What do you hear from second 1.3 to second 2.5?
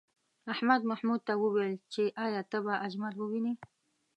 وویل چې ایا